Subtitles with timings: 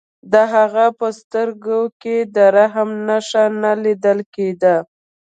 [0.33, 4.75] د هغه په سترګو کې د رحم نښه نه لیدل کېده